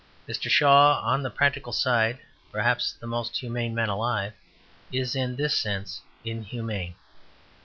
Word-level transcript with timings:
Mr. 0.27 0.49
Shaw, 0.49 0.99
on 1.03 1.21
the 1.21 1.29
practical 1.29 1.71
side 1.71 2.17
perhaps 2.51 2.93
the 2.93 3.05
most 3.05 3.37
humane 3.37 3.75
man 3.75 3.87
alive, 3.89 4.33
is 4.91 5.15
in 5.15 5.35
this 5.35 5.55
sense 5.55 6.01
inhumane. 6.25 6.95